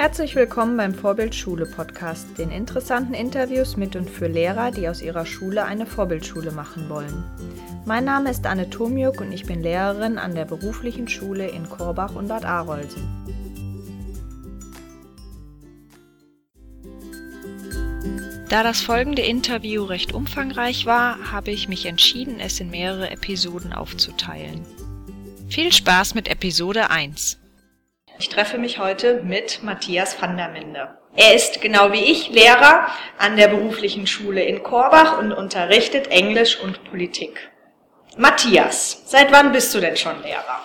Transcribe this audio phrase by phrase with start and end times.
[0.00, 5.26] Herzlich willkommen beim Vorbildschule Podcast, den interessanten Interviews mit und für Lehrer, die aus ihrer
[5.26, 7.22] Schule eine Vorbildschule machen wollen.
[7.84, 12.14] Mein Name ist Anne Tomjuk und ich bin Lehrerin an der beruflichen Schule in Korbach
[12.14, 13.06] und Bad Arolsen.
[18.48, 23.74] Da das folgende Interview recht umfangreich war, habe ich mich entschieden, es in mehrere Episoden
[23.74, 24.64] aufzuteilen.
[25.50, 27.36] Viel Spaß mit Episode 1.
[28.20, 30.90] Ich treffe mich heute mit Matthias van der Minde.
[31.16, 36.60] Er ist genau wie ich Lehrer an der beruflichen Schule in Korbach und unterrichtet Englisch
[36.62, 37.48] und Politik.
[38.18, 40.60] Matthias, seit wann bist du denn schon Lehrer?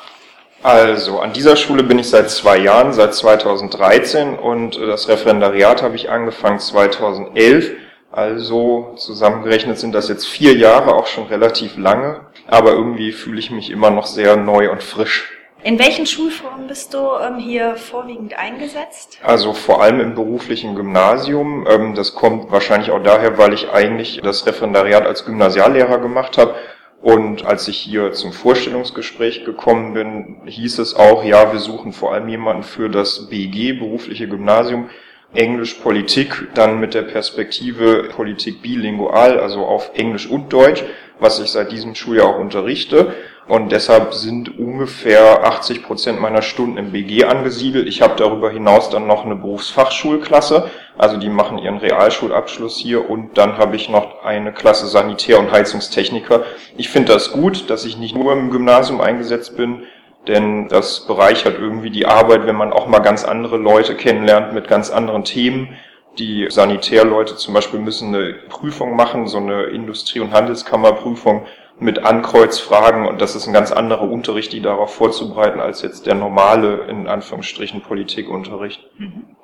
[0.64, 5.96] Also, an dieser Schule bin ich seit zwei Jahren, seit 2013 und das Referendariat habe
[5.96, 7.72] ich angefangen 2011.
[8.12, 13.50] Also zusammengerechnet sind das jetzt vier Jahre, auch schon relativ lange, aber irgendwie fühle ich
[13.50, 15.35] mich immer noch sehr neu und frisch.
[15.66, 19.18] In welchen Schulformen bist du ähm, hier vorwiegend eingesetzt?
[19.24, 21.66] Also vor allem im beruflichen Gymnasium.
[21.68, 26.54] Ähm, das kommt wahrscheinlich auch daher, weil ich eigentlich das Referendariat als Gymnasiallehrer gemacht habe.
[27.02, 32.14] Und als ich hier zum Vorstellungsgespräch gekommen bin, hieß es auch, ja, wir suchen vor
[32.14, 34.92] allem jemanden für das BG, berufliche Gymnasium,
[35.34, 40.84] Englisch Politik, dann mit der Perspektive Politik bilingual, also auf Englisch und Deutsch,
[41.20, 43.16] was ich seit diesem Schuljahr auch unterrichte.
[43.48, 47.88] Und deshalb sind ungefähr 80 Prozent meiner Stunden im BG angesiedelt.
[47.88, 53.38] Ich habe darüber hinaus dann noch eine Berufsfachschulklasse, also die machen ihren Realschulabschluss hier und
[53.38, 56.44] dann habe ich noch eine Klasse Sanitär- und Heizungstechniker.
[56.76, 59.84] Ich finde das gut, dass ich nicht nur im Gymnasium eingesetzt bin,
[60.28, 64.68] denn das bereichert irgendwie die Arbeit, wenn man auch mal ganz andere Leute kennenlernt mit
[64.68, 65.76] ganz anderen Themen.
[66.18, 71.46] Die Sanitärleute zum Beispiel müssen eine Prüfung machen, so eine Industrie- und Handelskammerprüfung
[71.80, 76.16] mit Ankreuzfragen und das ist ein ganz anderer Unterricht, die darauf vorzubereiten, als jetzt der
[76.16, 78.82] normale, in Anführungsstrichen, Politikunterricht.
[78.98, 79.36] Mhm.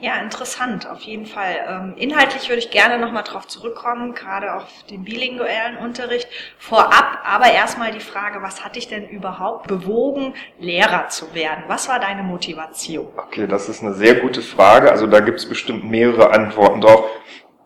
[0.00, 1.56] Ja, interessant, auf jeden Fall.
[1.68, 6.28] Ähm, inhaltlich würde ich gerne nochmal drauf zurückkommen, gerade auf den bilinguellen Unterricht.
[6.56, 11.64] Vorab aber erstmal die Frage, was hat dich denn überhaupt bewogen, Lehrer zu werden?
[11.66, 13.08] Was war deine Motivation?
[13.16, 14.92] Okay, das ist eine sehr gute Frage.
[14.92, 17.04] Also da gibt es bestimmt mehrere Antworten drauf.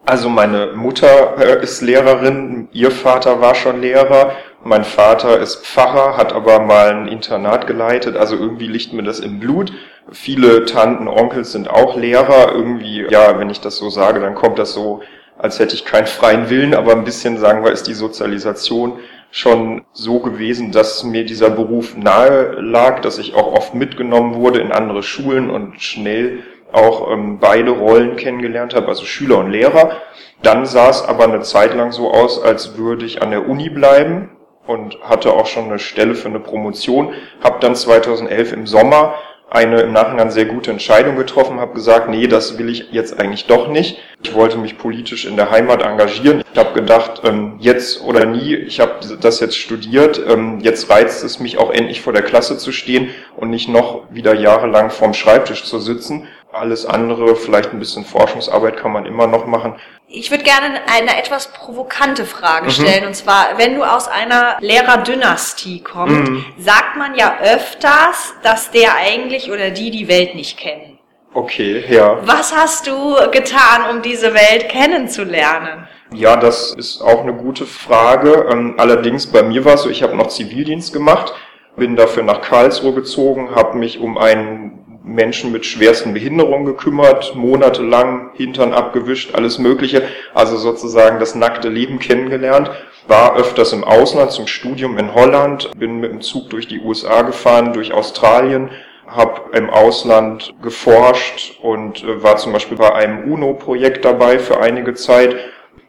[0.05, 4.33] Also meine Mutter äh, ist Lehrerin, ihr Vater war schon Lehrer,
[4.65, 9.21] mein Vater ist Pfarrer, hat aber mal ein Internat geleitet, also irgendwie liegt mir das
[9.21, 9.73] im Blut.
[10.11, 14.59] Viele Tanten, Onkels sind auch Lehrer, irgendwie, ja, wenn ich das so sage, dann kommt
[14.59, 15.03] das so,
[15.39, 18.99] als hätte ich keinen freien Willen, aber ein bisschen, sagen wir, ist die Sozialisation
[19.31, 24.61] schon so gewesen, dass mir dieser Beruf nahe lag, dass ich auch oft mitgenommen wurde
[24.61, 26.41] in andere Schulen und schnell
[26.73, 29.99] auch ähm, beide Rollen kennengelernt habe, also Schüler und Lehrer.
[30.43, 33.69] Dann sah es aber eine Zeit lang so aus, als würde ich an der Uni
[33.69, 34.31] bleiben
[34.67, 37.13] und hatte auch schon eine Stelle für eine Promotion.
[37.43, 39.15] Habe dann 2011 im Sommer
[39.53, 43.47] eine im Nachhinein sehr gute Entscheidung getroffen, habe gesagt, nee, das will ich jetzt eigentlich
[43.47, 43.99] doch nicht.
[44.23, 46.43] Ich wollte mich politisch in der Heimat engagieren.
[46.53, 51.23] Ich habe gedacht, ähm, jetzt oder nie, ich habe das jetzt studiert, ähm, jetzt reizt
[51.23, 55.13] es mich auch endlich vor der Klasse zu stehen und nicht noch wieder jahrelang vorm
[55.13, 59.75] Schreibtisch zu sitzen alles andere, vielleicht ein bisschen Forschungsarbeit kann man immer noch machen.
[60.09, 62.71] Ich würde gerne eine etwas provokante Frage mhm.
[62.71, 63.07] stellen.
[63.07, 66.45] Und zwar, wenn du aus einer Lehrerdynastie kommst, mhm.
[66.59, 70.99] sagt man ja öfters, dass der eigentlich oder die die Welt nicht kennen.
[71.35, 72.19] Okay, ja.
[72.27, 75.89] Was hast du getan, um diese Welt kennenzulernen?
[76.13, 78.49] Ja, das ist auch eine gute Frage.
[78.51, 81.33] Ähm, allerdings bei mir war es so, ich habe noch Zivildienst gemacht,
[81.77, 88.31] bin dafür nach Karlsruhe gezogen, habe mich um einen Menschen mit schwersten Behinderungen gekümmert, monatelang
[88.35, 90.03] Hintern abgewischt, alles Mögliche,
[90.35, 92.71] also sozusagen das nackte Leben kennengelernt,
[93.09, 97.23] war öfters im Ausland zum Studium in Holland, bin mit dem Zug durch die USA
[97.23, 98.71] gefahren, durch Australien,
[99.07, 104.95] habe im Ausland geforscht und äh, war zum Beispiel bei einem UNO-Projekt dabei für einige
[104.95, 105.37] Zeit.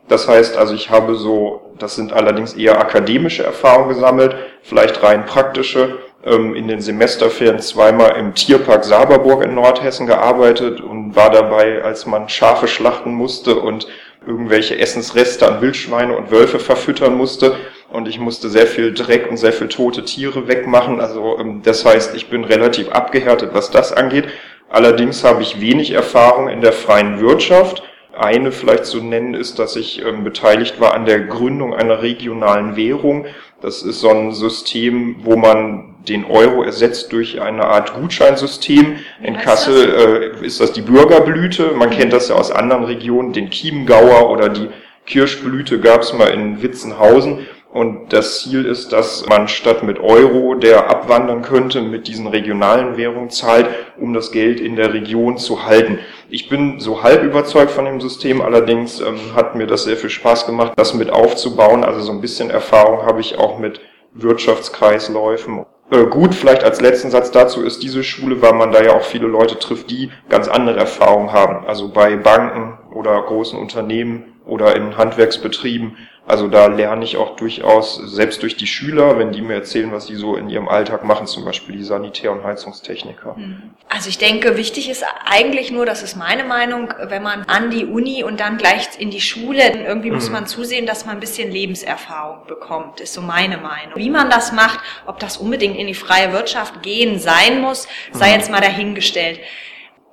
[0.07, 5.25] Das heißt also, ich habe so, das sind allerdings eher akademische Erfahrungen gesammelt, vielleicht rein
[5.25, 12.05] praktische in den Semesterferien zweimal im Tierpark Saberburg in Nordhessen gearbeitet und war dabei, als
[12.05, 13.87] man Schafe schlachten musste und
[14.25, 17.57] irgendwelche Essensreste an Wildschweine und Wölfe verfüttern musste.
[17.91, 21.01] Und ich musste sehr viel Dreck und sehr viel tote Tiere wegmachen.
[21.01, 24.25] Also ähm, das heißt, ich bin relativ abgehärtet, was das angeht.
[24.69, 27.83] Allerdings habe ich wenig Erfahrung in der freien Wirtschaft.
[28.17, 32.75] Eine vielleicht zu nennen ist, dass ich ähm, beteiligt war an der Gründung einer regionalen
[32.77, 33.25] Währung.
[33.61, 38.97] Das ist so ein System, wo man den Euro ersetzt durch eine Art Gutscheinsystem.
[39.21, 41.71] In Kassel äh, ist das die Bürgerblüte.
[41.75, 41.93] Man mhm.
[41.93, 44.69] kennt das ja aus anderen Regionen, den Chiemgauer oder die
[45.05, 47.45] Kirschblüte gab es mal in Witzenhausen.
[47.73, 52.97] Und das Ziel ist, dass man statt mit Euro, der abwandern könnte, mit diesen regionalen
[52.97, 53.67] Währungen zahlt,
[53.97, 55.97] um das Geld in der Region zu halten.
[56.29, 60.11] Ich bin so halb überzeugt von dem System, allerdings ähm, hat mir das sehr viel
[60.11, 61.83] Spaß gemacht, das mit aufzubauen.
[61.83, 63.81] Also so ein bisschen Erfahrung habe ich auch mit
[64.13, 65.65] Wirtschaftskreisläufen.
[65.93, 69.03] Äh, gut, vielleicht als letzten Satz dazu ist diese Schule, weil man da ja auch
[69.03, 71.67] viele Leute trifft, die ganz andere Erfahrungen haben.
[71.67, 77.95] Also bei Banken oder großen Unternehmen oder in Handwerksbetrieben also da lerne ich auch durchaus,
[77.95, 81.27] selbst durch die Schüler, wenn die mir erzählen, was sie so in ihrem Alltag machen,
[81.27, 83.35] zum Beispiel die Sanitär- und Heizungstechniker.
[83.35, 83.71] Hm.
[83.89, 87.85] Also ich denke, wichtig ist eigentlich nur, das ist meine Meinung, wenn man an die
[87.85, 90.33] Uni und dann gleich in die Schule, irgendwie muss mhm.
[90.33, 93.95] man zusehen, dass man ein bisschen Lebenserfahrung bekommt, ist so meine Meinung.
[93.95, 98.29] Wie man das macht, ob das unbedingt in die freie Wirtschaft gehen sein muss, sei
[98.29, 98.33] mhm.
[98.33, 99.39] jetzt mal dahingestellt.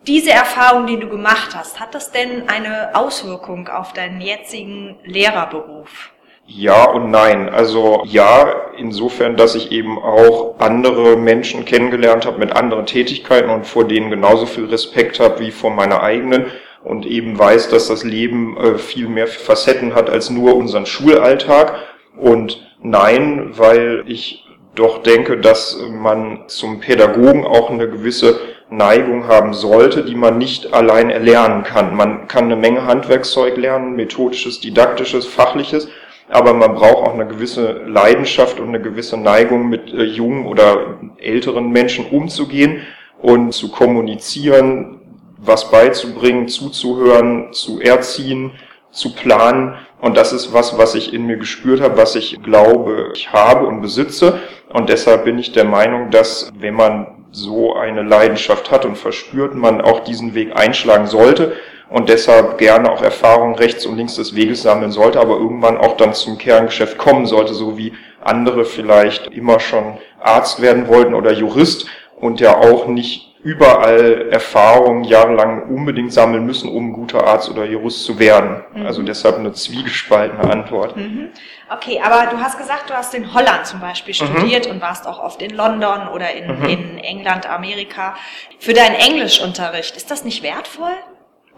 [0.07, 6.11] Diese Erfahrung, die du gemacht hast, hat das denn eine Auswirkung auf deinen jetzigen Lehrerberuf?
[6.47, 7.49] Ja und nein.
[7.51, 13.67] Also ja, insofern, dass ich eben auch andere Menschen kennengelernt habe mit anderen Tätigkeiten und
[13.67, 16.47] vor denen genauso viel Respekt habe wie vor meiner eigenen
[16.83, 21.75] und eben weiß, dass das Leben äh, viel mehr Facetten hat als nur unseren Schulalltag.
[22.17, 29.53] Und nein, weil ich doch denke, dass man zum Pädagogen auch eine gewisse Neigung haben
[29.53, 31.97] sollte, die man nicht allein erlernen kann.
[31.97, 35.89] Man kann eine Menge Handwerkszeug lernen, methodisches, didaktisches, fachliches,
[36.29, 40.99] aber man braucht auch eine gewisse Leidenschaft und eine gewisse Neigung, mit äh, jungen oder
[41.19, 42.83] älteren Menschen umzugehen
[43.21, 45.01] und zu kommunizieren,
[45.39, 48.53] was beizubringen, zuzuhören, zu erziehen,
[48.93, 49.75] zu planen.
[50.01, 53.67] Und das ist was, was ich in mir gespürt habe, was ich glaube, ich habe
[53.67, 54.39] und besitze.
[54.69, 59.55] Und deshalb bin ich der Meinung, dass wenn man so eine Leidenschaft hat und verspürt,
[59.55, 61.57] man auch diesen Weg einschlagen sollte
[61.89, 65.97] und deshalb gerne auch Erfahrungen rechts und links des Weges sammeln sollte, aber irgendwann auch
[65.97, 67.93] dann zum Kerngeschäft kommen sollte, so wie
[68.23, 71.87] andere vielleicht immer schon Arzt werden wollten oder Jurist
[72.21, 78.05] und ja auch nicht überall Erfahrungen jahrelang unbedingt sammeln müssen, um guter Arzt oder Jurist
[78.05, 78.63] zu werden.
[78.75, 78.87] Mhm.
[78.87, 80.97] Also deshalb eine zwiegespaltene Antwort.
[80.97, 81.31] Mhm.
[81.73, 84.37] Okay, aber du hast gesagt, du hast in Holland zum Beispiel mhm.
[84.37, 84.75] studiert mhm.
[84.75, 86.65] und warst auch oft in London oder in, mhm.
[86.65, 88.15] in England, Amerika.
[88.59, 90.93] Für deinen Englischunterricht, ist das nicht wertvoll?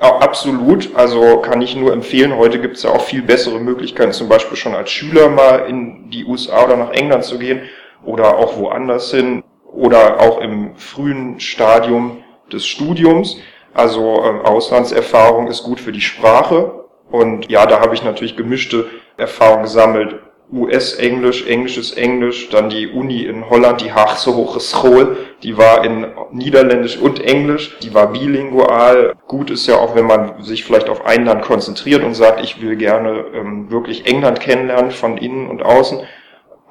[0.00, 0.94] Ja, absolut.
[0.94, 2.36] Also kann ich nur empfehlen.
[2.36, 6.10] Heute gibt es ja auch viel bessere Möglichkeiten, zum Beispiel schon als Schüler mal in
[6.10, 7.62] die USA oder nach England zu gehen
[8.04, 9.42] oder auch woanders hin
[9.72, 12.22] oder auch im frühen Stadium
[12.52, 13.38] des Studiums.
[13.74, 16.84] Also äh, Auslandserfahrung ist gut für die Sprache.
[17.10, 18.86] Und ja, da habe ich natürlich gemischte
[19.16, 20.20] Erfahrungen gesammelt.
[20.52, 26.98] US-Englisch, englisches Englisch, dann die Uni in Holland, die Haagse Hogeschool, die war in Niederländisch
[26.98, 29.14] und Englisch, die war bilingual.
[29.26, 32.60] Gut ist ja auch, wenn man sich vielleicht auf ein Land konzentriert und sagt, ich
[32.60, 36.00] will gerne ähm, wirklich England kennenlernen von innen und außen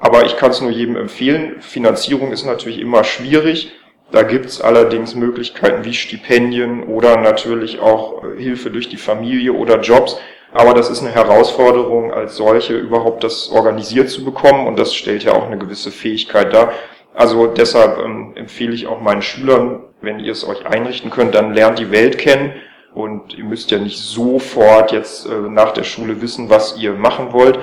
[0.02, 1.62] aber ich kann es nur jedem empfehlen.
[1.62, 3.72] Finanzierung ist natürlich immer schwierig.
[4.12, 9.54] Da gibt es allerdings Möglichkeiten wie Stipendien oder natürlich auch äh, Hilfe durch die Familie
[9.54, 10.18] oder Jobs.
[10.54, 15.24] Aber das ist eine Herausforderung als solche, überhaupt das organisiert zu bekommen und das stellt
[15.24, 16.74] ja auch eine gewisse Fähigkeit dar.
[17.14, 21.54] Also deshalb ähm, empfehle ich auch meinen Schülern, wenn ihr es euch einrichten könnt, dann
[21.54, 22.54] lernt die Welt kennen
[22.96, 27.32] und ihr müsst ja nicht sofort jetzt äh, nach der Schule wissen, was ihr machen
[27.34, 27.60] wollt.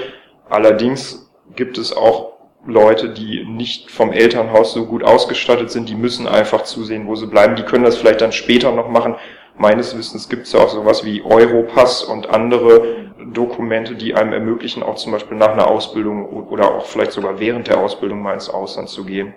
[0.49, 6.26] Allerdings gibt es auch Leute, die nicht vom Elternhaus so gut ausgestattet sind, die müssen
[6.26, 7.56] einfach zusehen, wo sie bleiben.
[7.56, 9.17] Die können das vielleicht dann später noch machen.
[9.56, 14.82] Meines Wissens gibt es ja auch sowas wie Europass und andere Dokumente, die einem ermöglichen,
[14.82, 18.48] auch zum Beispiel nach einer Ausbildung oder auch vielleicht sogar während der Ausbildung mal ins
[18.48, 19.34] Ausland zu gehen.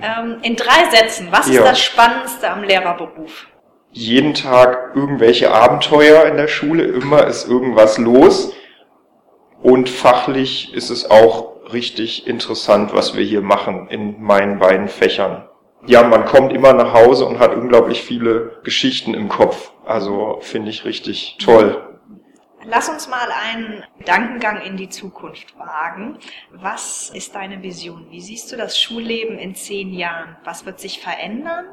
[0.00, 1.60] Ähm, in drei Sätzen, was ja.
[1.60, 3.48] ist das Spannendste am Lehrerberuf?
[3.92, 8.54] Jeden Tag irgendwelche Abenteuer in der Schule, immer ist irgendwas los
[9.62, 15.46] und fachlich ist es auch richtig interessant, was wir hier machen in meinen beiden Fächern.
[15.86, 19.72] Ja, man kommt immer nach Hause und hat unglaublich viele Geschichten im Kopf.
[19.86, 21.86] Also finde ich richtig toll.
[22.64, 26.18] Lass uns mal einen Gedankengang in die Zukunft wagen.
[26.52, 28.06] Was ist deine Vision?
[28.10, 30.36] Wie siehst du das Schulleben in zehn Jahren?
[30.44, 31.64] Was wird sich verändern?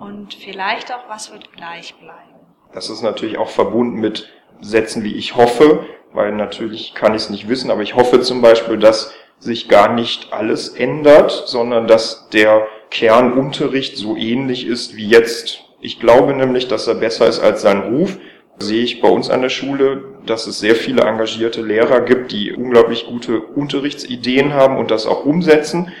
[0.00, 2.40] Und vielleicht auch, was wird gleich bleiben?
[2.72, 7.30] Das ist natürlich auch verbunden mit Sätzen wie ich hoffe weil natürlich kann ich es
[7.30, 12.28] nicht wissen, aber ich hoffe zum Beispiel, dass sich gar nicht alles ändert, sondern dass
[12.30, 15.60] der Kernunterricht so ähnlich ist wie jetzt.
[15.80, 18.18] Ich glaube nämlich, dass er besser ist als sein Ruf.
[18.60, 22.52] sehe ich bei uns an der Schule, dass es sehr viele engagierte Lehrer gibt, die
[22.52, 25.92] unglaublich gute Unterrichtsideen haben und das auch umsetzen.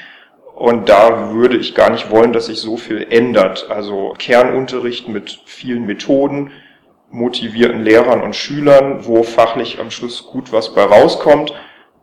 [0.56, 3.70] Und da würde ich gar nicht wollen, dass sich so viel ändert.
[3.70, 6.50] Also Kernunterricht mit vielen Methoden,
[7.10, 11.52] motivierten Lehrern und Schülern, wo fachlich am Schluss gut was bei rauskommt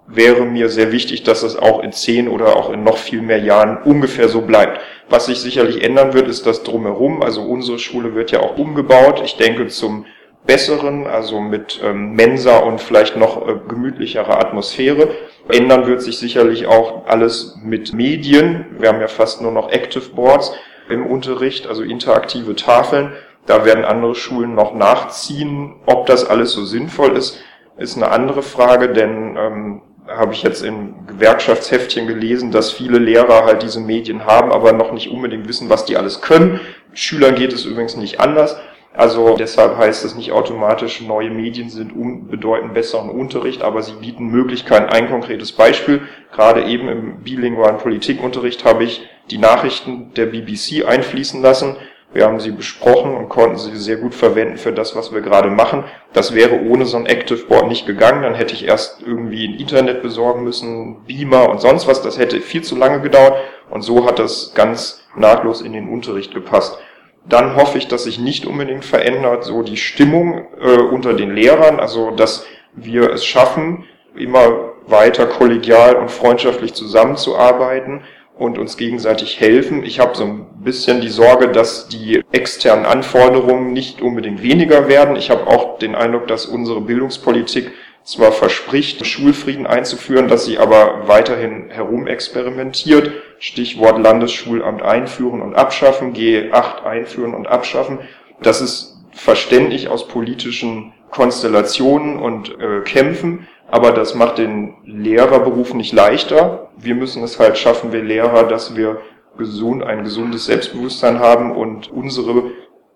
[0.08, 3.40] wäre mir sehr wichtig, dass es auch in zehn oder auch in noch viel mehr
[3.40, 4.80] Jahren ungefähr so bleibt.
[5.10, 7.22] Was sich sicherlich ändern wird, ist das drumherum.
[7.22, 9.22] Also unsere Schule wird ja auch umgebaut.
[9.24, 10.06] Ich denke zum
[10.46, 15.10] besseren, also mit ähm, Mensa und vielleicht noch äh, gemütlicherer Atmosphäre.
[15.50, 18.66] Ändern wird sich sicherlich auch alles mit Medien.
[18.80, 20.54] Wir haben ja fast nur noch Active Boards
[20.88, 23.14] im Unterricht, also interaktive Tafeln.
[23.46, 25.76] Da werden andere Schulen noch nachziehen.
[25.86, 27.44] Ob das alles so sinnvoll ist,
[27.78, 33.46] ist eine andere Frage, denn ähm, habe ich jetzt in Gewerkschaftsheftchen gelesen, dass viele Lehrer
[33.46, 36.60] halt diese Medien haben, aber noch nicht unbedingt wissen, was die alles können.
[36.94, 38.58] Schülern geht es übrigens nicht anders.
[38.94, 41.92] Also deshalb heißt es nicht automatisch, neue Medien sind
[42.30, 44.86] bedeuten besseren Unterricht, aber sie bieten Möglichkeiten.
[44.86, 51.42] Ein konkretes Beispiel, gerade eben im bilingualen Politikunterricht habe ich die Nachrichten der BBC einfließen
[51.42, 51.76] lassen.
[52.16, 55.50] Wir haben sie besprochen und konnten sie sehr gut verwenden für das, was wir gerade
[55.50, 55.84] machen.
[56.14, 58.24] Das wäre ohne so ein Active Board nicht gegangen.
[58.24, 62.02] Dann hätte ich erst irgendwie ein Internet besorgen müssen, Beamer und sonst was.
[62.02, 63.36] Das hätte viel zu lange gedauert.
[63.70, 66.80] Und so hat das ganz nahtlos in den Unterricht gepasst.
[67.28, 71.82] Dann hoffe ich, dass sich nicht unbedingt verändert so die Stimmung äh, unter den Lehrern,
[71.82, 72.46] also dass
[72.76, 73.84] wir es schaffen,
[74.16, 78.04] immer weiter kollegial und freundschaftlich zusammenzuarbeiten
[78.38, 79.84] und uns gegenseitig helfen.
[79.84, 85.16] Ich habe so ein bisschen die Sorge, dass die externen Anforderungen nicht unbedingt weniger werden.
[85.16, 87.72] Ich habe auch den Eindruck, dass unsere Bildungspolitik
[88.04, 93.12] zwar verspricht, Schulfrieden einzuführen, dass sie aber weiterhin herumexperimentiert.
[93.40, 98.00] Stichwort Landesschulamt einführen und abschaffen, G8 einführen und abschaffen.
[98.42, 105.94] Das ist verständlich aus politischen Konstellationen und äh, Kämpfen, aber das macht den Lehrerberuf nicht
[105.94, 106.70] leichter.
[106.78, 109.02] Wir müssen es halt schaffen, wir Lehrer, dass wir
[109.38, 112.52] gesund, ein gesundes Selbstbewusstsein haben und unsere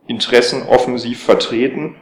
[0.07, 1.95] Interessen offensiv vertreten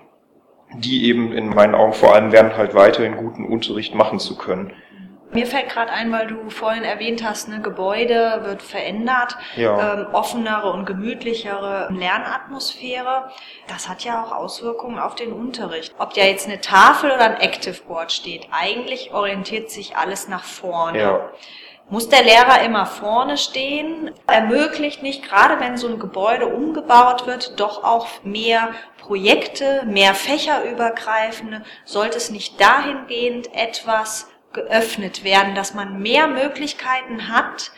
[0.76, 4.74] die eben in meinen Augen vor allem werden halt weiterhin guten Unterricht machen zu können.
[5.32, 9.94] Mir fällt gerade ein, weil du vorhin erwähnt hast, ne, Gebäude wird verändert, ja.
[9.94, 13.30] ähm, offenere und gemütlichere Lernatmosphäre.
[13.68, 15.94] Das hat ja auch Auswirkungen auf den Unterricht.
[16.00, 20.44] Ob ja jetzt eine Tafel oder ein Active Board steht, eigentlich orientiert sich alles nach
[20.44, 21.00] vorne.
[21.00, 21.30] Ja
[21.90, 27.60] muss der Lehrer immer vorne stehen, ermöglicht nicht, gerade wenn so ein Gebäude umgebaut wird,
[27.60, 36.02] doch auch mehr Projekte, mehr fächerübergreifende, sollte es nicht dahingehend etwas geöffnet werden, dass man
[36.02, 37.72] mehr Möglichkeiten hat,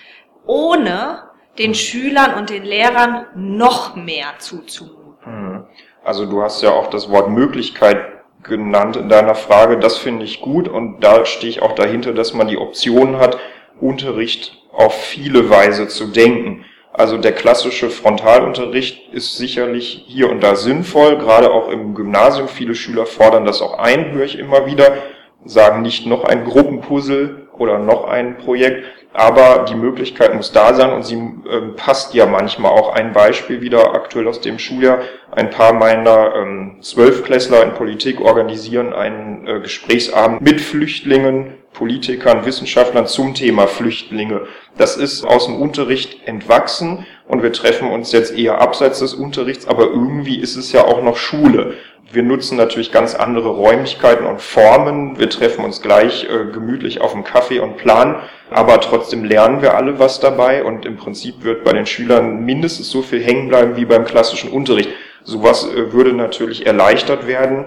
[0.45, 1.23] ohne
[1.57, 5.17] den Schülern und den Lehrern noch mehr zuzumuten.
[5.23, 5.65] Hm.
[6.03, 7.97] Also du hast ja auch das Wort Möglichkeit
[8.43, 9.77] genannt in deiner Frage.
[9.77, 13.37] Das finde ich gut und da stehe ich auch dahinter, dass man die Option hat,
[13.81, 16.63] Unterricht auf viele Weise zu denken.
[16.93, 22.47] Also der klassische Frontalunterricht ist sicherlich hier und da sinnvoll, gerade auch im Gymnasium.
[22.47, 24.97] Viele Schüler fordern das auch ein, höre ich immer wieder,
[25.45, 30.91] sagen nicht noch ein Gruppenpuzzle oder noch ein Projekt, aber die Möglichkeit muss da sein
[30.91, 32.93] und sie äh, passt ja manchmal auch.
[32.93, 34.99] Ein Beispiel wieder aktuell aus dem Schuljahr.
[35.31, 43.07] Ein paar meiner ähm, Zwölfklässler in Politik organisieren einen äh, Gesprächsabend mit Flüchtlingen, Politikern, Wissenschaftlern
[43.07, 44.41] zum Thema Flüchtlinge.
[44.77, 49.67] Das ist aus dem Unterricht entwachsen und wir treffen uns jetzt eher abseits des Unterrichts,
[49.67, 51.75] aber irgendwie ist es ja auch noch Schule.
[52.11, 55.19] Wir nutzen natürlich ganz andere Räumlichkeiten und Formen.
[55.19, 58.15] Wir treffen uns gleich äh, gemütlich auf dem Kaffee und planen,
[58.49, 62.89] aber trotzdem lernen wir alle was dabei und im Prinzip wird bei den Schülern mindestens
[62.89, 64.89] so viel hängen bleiben wie beim klassischen Unterricht.
[65.23, 67.65] Sowas äh, würde natürlich erleichtert werden,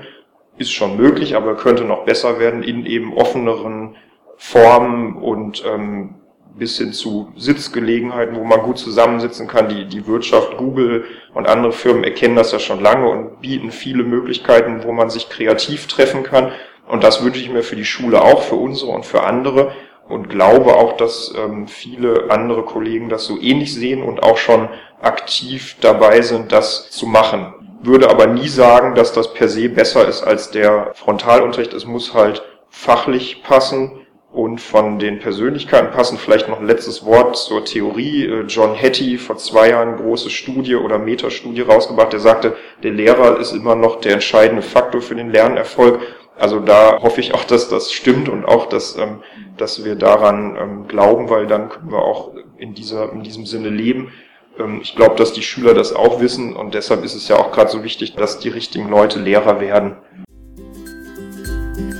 [0.58, 3.96] ist schon möglich, aber könnte noch besser werden in eben offeneren
[4.36, 6.16] Formen und ähm,
[6.58, 9.68] bis hin zu Sitzgelegenheiten, wo man gut zusammensitzen kann.
[9.68, 11.04] Die, die Wirtschaft, Google
[11.34, 15.28] und andere Firmen erkennen das ja schon lange und bieten viele Möglichkeiten, wo man sich
[15.28, 16.52] kreativ treffen kann.
[16.86, 19.72] Und das wünsche ich mir für die Schule auch, für unsere und für andere.
[20.08, 24.68] Und glaube auch, dass ähm, viele andere Kollegen das so ähnlich sehen und auch schon
[25.00, 27.54] aktiv dabei sind, das zu machen.
[27.82, 31.72] Würde aber nie sagen, dass das per se besser ist als der Frontalunterricht.
[31.72, 34.01] Es muss halt fachlich passen
[34.32, 36.16] und von den Persönlichkeiten passen.
[36.16, 38.24] Vielleicht noch ein letztes Wort zur Theorie.
[38.24, 43.38] Äh, John Hattie vor zwei Jahren große Studie oder Metastudie rausgebracht, der sagte, der Lehrer
[43.38, 46.00] ist immer noch der entscheidende Faktor für den Lernerfolg.
[46.38, 49.22] Also da hoffe ich auch, dass das stimmt und auch, dass, ähm,
[49.58, 53.68] dass wir daran ähm, glauben, weil dann können wir auch in, dieser, in diesem Sinne
[53.68, 54.12] leben.
[54.58, 57.52] Ähm, ich glaube, dass die Schüler das auch wissen und deshalb ist es ja auch
[57.52, 59.98] gerade so wichtig, dass die richtigen Leute Lehrer werden.